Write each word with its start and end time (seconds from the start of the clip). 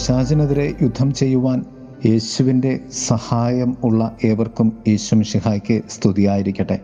പിശാചിനെതിരെ 0.00 0.74
യുദ്ധം 0.82 1.14
ചെയ്യുവാൻ 1.14 1.64
യേശുവിന്റെ 2.06 2.80
സഹായം 2.92 3.76
ഉള്ള 3.84 4.16
ഏവർക്കും 4.24 4.78
യേശു 4.88 5.14
മിഷിഹായ്ക്ക് 5.14 5.82
സ്തുതിയായിരിക്കട്ടെ. 5.90 6.78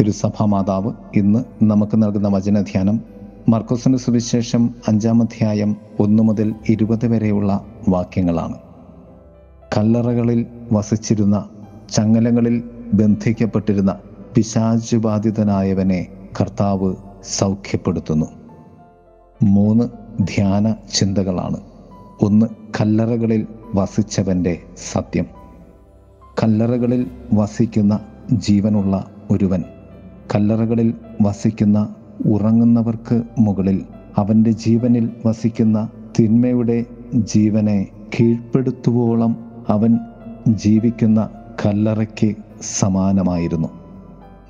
തിരുസഭാ 0.00 0.44
മാതാവ് 0.44 0.92
ഇന്ന് 1.16 1.64
നമുക്ക് 1.64 2.02
നൽകുന്ന 2.02 2.28
വചനധ്യാനം 2.28 3.00
മർക്കോസിന് 3.48 3.96
സുവിശേഷം 3.96 4.74
അഞ്ചാം 4.88 5.22
അധ്യായം 5.22 5.76
ഒന്നു 6.00 6.22
മുതൽ 6.22 6.54
ഇരുപത് 6.68 7.06
വരെയുള്ള 7.06 7.64
വാക്യങ്ങളാണ്. 7.88 8.58
കല്ലറകളിൽ 9.76 10.46
വസിച്ചിരുന്ന 10.72 11.48
ചങ്ങലങ്ങളിൽ 11.92 12.62
ബന്ധിക്കപ്പെട്ടിരുന്ന 12.94 13.94
പിശാചുബാധിതനായവനെ 14.34 16.06
കർത്താവ് 16.40 16.94
സൗഖ്യപ്പെടുത്തുന്നു. 17.24 18.26
മൂന്ന് 19.42 19.84
ധ്യാന 20.22 20.74
ചിന്തകളാണ് 20.94 21.60
ഒന്ന് 22.22 22.46
കല്ലറകളിൽ 22.80 23.46
വസിച്ചവന്റെ 23.74 24.62
സത്യം. 24.92 25.26
കല്ലറകളിൽ 26.42 27.06
വസിക്കുന്ന 27.34 28.00
ജീവനുള്ള 28.32 29.10
ഒരുവൻ. 29.30 29.64
കല്ലറകളിൽ 30.34 30.94
വസിക്കുന്ന 31.22 31.94
ഉറങ്ങുന്നവർക്ക് 32.26 33.22
മുകളിൽ 33.38 33.84
അവന്റെ 34.16 34.50
ജീവനിൽ 34.50 35.10
വസിക്കുന്ന 35.26 35.88
തിന്മയുടെ 36.18 36.84
ജീവനെ 37.14 37.86
കീഴ്പ്പെടുത്തുവോളം 38.20 39.36
അവൻ 39.68 39.98
ജീവിക്കുന്ന 40.48 41.28
കല്ലറയ്ക്ക് 41.66 42.34
സമാനമായിരുന്നു. 42.60 43.68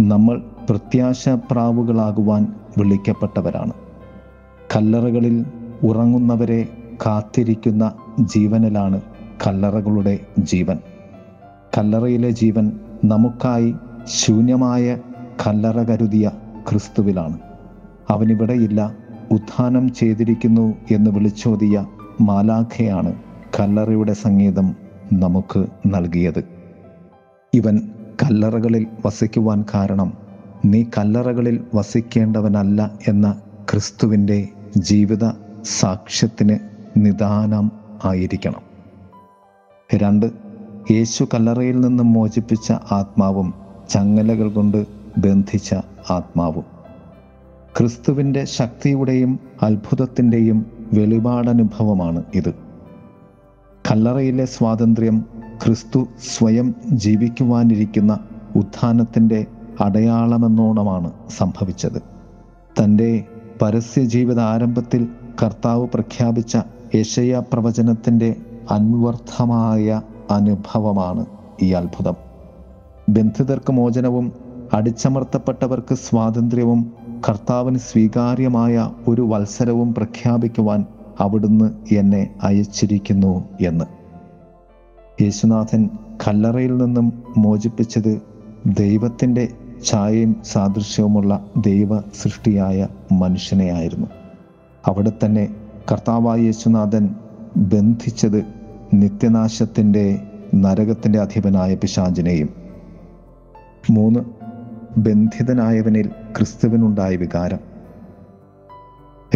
നമ്മൾ 0.01 0.43
പ്രത്യാശ 0.71 1.29
പ്രാവുകളാകുവാൻ 1.29 2.55
വിളിക്കപ്പെട്ടവരാണ്. 2.79 3.73
കല്ലറകളിൽ 4.77 5.45
ഉറങ്ങുന്നവരെ 5.83 6.69
കാത്തിരിക്കുന്ന 7.07 7.93
ജീവനിലാണ് 8.21 9.01
കല്ലറകളുടെ 9.47 10.19
ജീവൻ. 10.39 10.79
കല്ലറയിലെ 11.79 12.31
ജീവൻ 12.31 12.73
നമുക്കായി 13.05 13.75
ശൂന്യമായ 14.05 14.99
കല്ലറ 15.47 15.83
കരുതിയ 15.83 16.31
ക്രിസ്തുവിലാണ്. 16.71 17.39
അവനിവിടെയില്ല 18.11 18.97
ഉത്ഥാനം 19.31 19.93
ചെയ്തിരിക്കുന്നു 19.93 20.75
എന്ന് 20.91 21.11
വിളിച്ചോതിയ 21.11 21.87
മാലാഖയാണ് 22.21 23.15
കല്ലറയുടെ 23.61 24.13
സംഗീതം 24.13 24.77
നമുക്ക് 25.13 25.67
നൽകിയത്. 25.87 26.45
ഇവൻ 27.55 27.89
കല്ലറകളിൽ 28.23 28.87
വസിക്കുവാൻ 29.07 29.65
കാരണം 29.75 30.13
നീ 30.65 30.85
കല്ലറകളിൽ 30.99 31.65
വസിക്കേണ്ടവനല്ല 31.75 32.91
എന്ന 33.09 33.41
ക്രിസ്തുവിന്റെ 33.71 34.49
ജീവിത 34.77 35.29
സാക്ഷ്യത്തിന് 35.65 36.76
നിദാനം 36.97 37.73
ആയിരിക്കണം. 38.05 38.61
രണ്ട് 39.95 40.31
യേശു 40.91 41.25
കല്ലറയിൽ 41.35 41.81
നിന്ന് 41.81 42.03
മോചിപ്പിച്ച 42.03 42.73
ആത്മാവും 42.73 43.55
ചങ്ങലകൾ 43.89 44.49
കൊണ്ട് 44.49 44.87
ബന്ധിച്ച 45.19 45.75
ആത്മാവും. 46.11 46.65
ക്രിസ്തുവിന്റെ 47.79 48.45
ശക്തിയുടെയും 48.45 49.41
അത്ഭുതത്തിന്റെയും 49.63 50.67
വെളിപാടനുഭവമാണ് 50.93 52.23
ഇത്. 52.35 52.55
കല്ലറയിലെ 53.91 54.45
സ്വാതന്ത്ര്യം 54.45 55.25
ക്രിസ്തു 55.65 56.09
സ്വയം 56.21 56.75
ജീവിക്കുവാനിരിക്കുന്ന 56.87 58.19
ഉത്ഥാനത്തിന്റെ 58.57 59.47
അടയാളമെന്നോണമാണ് 59.81 61.13
സംഭവിച്ചത്. 61.29 62.03
തന്റെ 62.83 63.25
പരസ്യ 63.63 64.05
ജീവിത 64.05 64.41
ആരംഭത്തിൽ 64.41 65.09
കർത്താവ് 65.43 65.89
പ്രഖ്യാപിച്ച 65.89 66.59
യശയ 66.95 67.43
പ്രവചനത്തിന്റെ 67.53 68.37
അന്വർത്ഥമായ 68.71 70.03
അനുഭവമാണ് 70.31 71.27
ഈ 71.63 71.73
അത്ഭുതം. 71.73 72.15
ബന്ധിതർക്ക് 73.09 73.73
മോചനവും 73.73 74.33
അടിച്ചമർത്തപ്പെട്ടവർക്ക് 74.73 75.95
സ്വാതന്ത്ര്യവും 75.95 76.93
കർത്താവിന് 77.29 77.79
സ്വീകാര്യമായ 77.79 78.91
ഒരു 79.09 79.23
വത്സരവും 79.23 79.95
പ്രഖ്യാപിക്കുവാൻ 79.95 80.87
അവിടുന്ന് 81.21 81.95
എന്നെ 81.95 82.35
അയച്ചിരിക്കുന്നു 82.43 83.49
എന്ന്. 83.61 83.85
യേശുനാഥൻ 85.23 85.89
കല്ലറയിൽ 86.29 86.77
നിന്നും 86.77 87.23
മോചിപ്പിച്ചത് 87.39 88.23
ദൈവത്തിന്റെ 88.67 89.49
ഛായയും 89.85 90.37
സാദൃശ്യവുമുള്ള 90.45 91.47
ദൈവ 91.57 92.01
സൃഷ്ടിയായ 92.01 92.89
മനുഷ്യനെയായിരുന്നു. 93.13 94.07
അവിടെ 94.87 95.13
തന്നെ 95.25 95.55
കർത്താവായ 95.93 96.41
യേശുനാഥൻ 96.41 97.15
ബന്ധിച്ചത് 97.57 98.45
നിത്യനാശത്തിന്റെ 98.95 100.23
നരകത്തിന്റെ 100.55 101.19
അധിപനായ 101.19 101.75
പിശാചിനെയും. 101.75 102.49
മൂന്ന് 103.91 104.21
ബന്ധിതനായവനിൽ 104.99 106.07
ക്രിസ്തുവിനുണ്ടായ 106.07 107.17
വികാരം. 107.17 107.59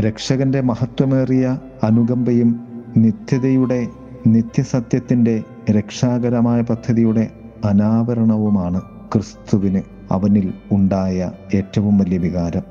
രക്ഷകന്റെ 0.00 0.61
മഹത്വമേറിയ 0.61 1.59
അനുകമ്പയും 1.83 2.82
നിത്യതയുടെ 2.97 3.88
നിത്യസത്യത്തിന്റെ 4.27 5.43
രക്ഷാകരമായ 5.71 6.61
പദ്ധതിയുടെ 6.61 7.31
അനാവരണവുമാണ് 7.65 8.81
ക്രിസ്തുവിന് 9.12 9.82
അവനിൽ 10.11 10.53
ഉണ്ടായ 10.72 11.31
ഏറ്റവും 11.55 11.99
വലിയ 11.99 12.19
വികാരം. 12.19 12.62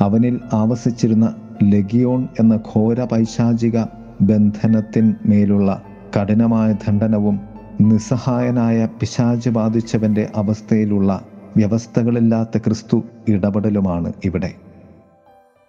അവനിൽ 0.00 0.40
ആവസിച്ചിരുന്ന 0.52 1.34
ലഗിയോൺ 1.62 2.28
എന്ന 2.40 2.60
ഘോര 2.74 3.04
പൈശാചിക 3.04 3.78
ബന്ധനത്തിന്മേലുള്ള 4.20 5.82
കഠിനമായ 6.20 6.72
ദണ്ഡനവും 6.72 7.40
നിസ്സഹായനായ 7.80 8.88
പിശാച് 9.00 9.48
ബാധിച്ചവന്റെ 9.48 10.30
അവസ്ഥയിലുള്ള 10.36 11.24
വ്യവസ്ഥകളില്ലാത്ത 11.56 12.58
ക്രിസ്തു 12.58 13.02
ഇടപെടലുമാണ് 13.28 14.12
ഇവിടെ. 14.24 14.52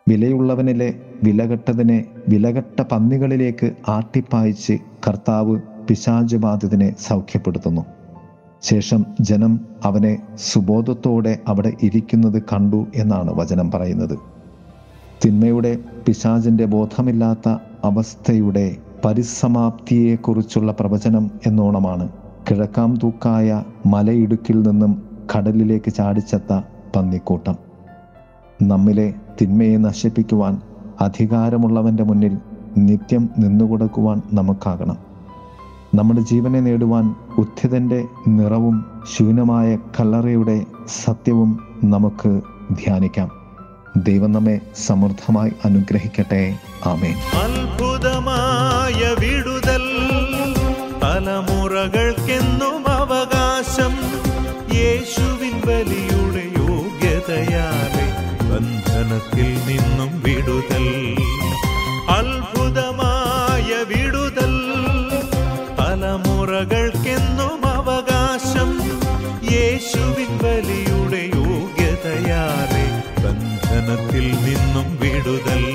വിലയുള്ളവനിലെ 0.09 0.93
വിലകെട്ടതിനെ 1.23 2.05
വിലകെട്ട 2.29 2.81
പന്നികളിലേക്ക് 2.81 3.71
ആട്ടിപ്പായിച്ച് 3.89 4.77
കർത്താവ് 5.07 5.59
പിശാച് 5.87 6.35
ബാധിതനെ 6.35 6.95
സൗഖ്യപ്പെടുത്തുന്നു. 6.99 7.85
ശേഷം 8.63 9.05
ജനം 9.21 9.59
അവനെ 9.83 10.17
സുബോധത്തോടെ 10.35 11.39
അവിടെ 11.47 11.73
ഇരിക്കുന്നത് 11.83 12.41
കണ്ടു 12.41 12.87
എന്നാണ് 12.95 13.31
വചനം 13.31 13.71
പറയുന്നത്. 13.71 14.34
തിന്മയുടെ 15.25 15.77
പിശാചിന്റെ 16.07 16.65
ബോധമില്ലാത്ത 16.65 17.49
അവസ്ഥയുടെ 17.83 18.77
പരിസമാപ്തിയെക്കുറിച്ചുള്ള 19.05 20.71
പ്രവചനം 20.71 21.31
എന്നോണമാണ് 21.45 22.09
കിഴക്കാം 22.51 22.95
തൂക്കായ 23.03 23.63
മലയിടുക്കിൽ 23.85 24.61
നിന്നും 24.61 25.03
കടലിലേക്ക് 25.35 25.93
ചാടിച്ചെത്ത 25.93 26.61
പന്നിക്കൂട്ടം. 26.95 27.55
നമ്മിലെ 28.61 29.13
തിന്മയെ 29.41 29.77
നശിപ്പിക്കുവാൻ 29.77 30.61
അധികാരമുള്ളവന്റെ 31.01 32.03
മുന്നിൽ 32.03 32.37
നിത്യം 32.77 33.29
നിന്നുകൊടുക്കുവാൻ 33.37 34.21
നമുക്കാകണം. 34.33 34.97
നമ്മുടെ 35.95 36.19
ജീവനെ 36.19 36.59
നേടുവാൻ 36.59 37.15
ഉദ്ധിതന്റെ 37.37 38.05
നിറവും 38.27 38.85
ശൂന്യമായ 39.15 39.77
കല്ലറയുടെ 39.99 40.65
സത്യവും 40.87 41.59
നമുക്ക് 41.83 42.41
ധ്യാനിക്കാം. 42.71 43.44
ദൈവം 43.95 44.31
നമ്മെ 44.31 44.59
സമൃദ്ധമായി 44.85 45.51
അനുഗ്രഹിക്കട്ടെ. 45.65 46.57
ആമേൻ. 46.85 47.15
അത്ഭുതമായ 47.17 49.15
വിടുതൽ 49.19 49.83
തലമുറകൾക്കെന്നും 51.03 52.89
അവകാശം 52.89 53.91
യേശുവിൻ 54.75 55.61
വലിയുടെ 55.65 56.45
യോഗ്യതയാലെ 56.59 58.07
ബന്ധനത്തിൽ 58.41 59.59
നിന്നും 59.67 60.23
വിടുതൽ. 60.23 61.15
അത്ഭുതമായ 62.09 63.83
വിടുതൽ 63.83 64.53
തലമുറകൾക്കെന്നും 65.79 67.65
ബന്ധനത്തിൽ 73.95 74.27
നിന്നും 74.45 74.87
വിടുതൽ. 74.99 75.74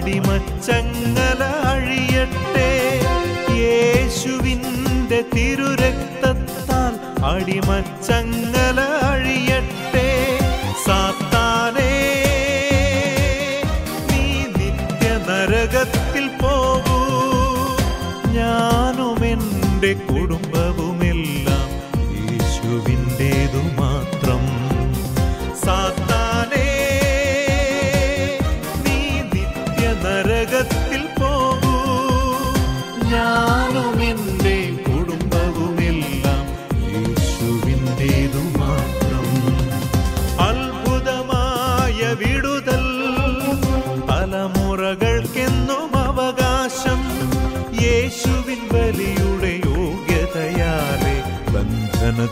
അടിമച്ചങ്ങളഴിയട്ടെ 0.00 2.68
യേശുവിന്റെ 3.60 5.20
തിരുരക്തത്താൽ 5.34 6.94
അടിമച്ചങ്ങല 7.30 8.69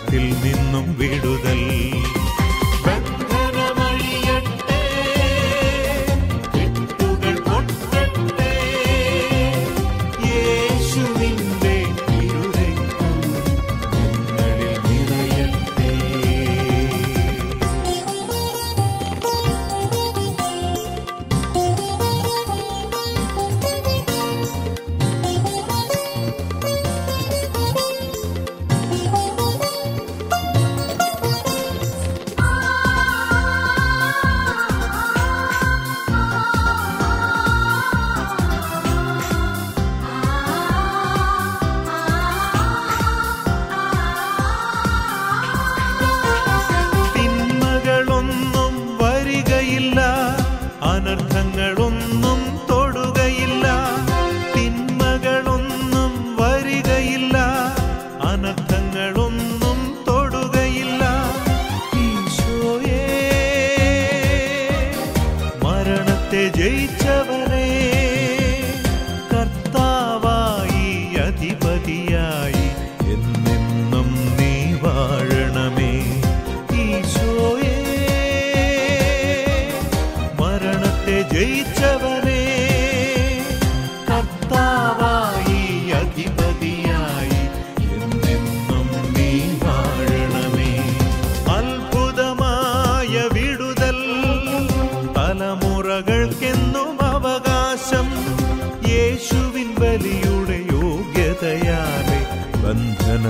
പാപത്തിൽ 0.08 0.28
നിന്നും 0.44 0.86
വിടുതൽ. 0.98 1.60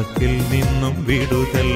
ദുഃഖത്തിൽ 0.09 0.35
നിന്നും 0.53 0.95
വിടുതൽ. 1.05 1.69